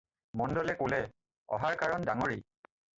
[0.39, 1.03] মণ্ডলে ক'লে-
[1.59, 2.45] "অহাৰ কাৰণ ডাঙৰেই।"